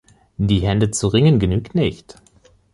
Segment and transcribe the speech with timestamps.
[0.37, 2.15] Die Hände zu ringen, genügt nicht.